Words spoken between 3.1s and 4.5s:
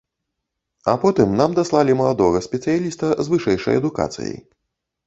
з вышэйшай адукацыяй.